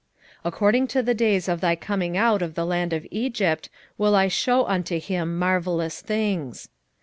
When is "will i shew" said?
3.99-4.65